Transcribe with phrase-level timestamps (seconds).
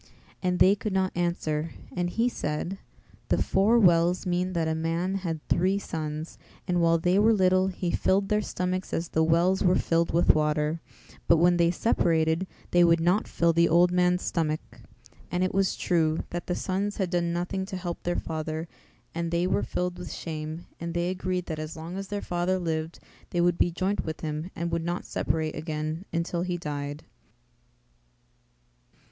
[0.41, 2.79] And they could not answer and he said,
[3.29, 7.67] "The four wells mean that a man had three sons, and while they were little
[7.67, 10.81] he filled their stomachs as the wells were filled with water;
[11.27, 14.79] but when they separated they would not fill the old man's stomach."
[15.29, 18.67] And it was true, that the sons had done nothing to help their father
[19.13, 22.57] and they were filled with shame and they agreed that as long as their father
[22.57, 22.97] lived
[23.29, 27.03] they would be joint with him and would not separate again until he died.